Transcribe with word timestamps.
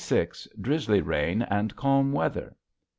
Drisly 0.59 0.99
rain 0.99 1.43
and 1.43 1.75
Calm 1.75 2.11
Wather. 2.11 2.55